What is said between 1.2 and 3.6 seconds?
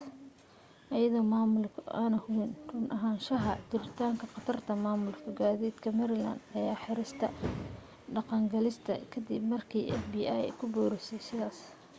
maamulku aanu hubin run ahaanshaha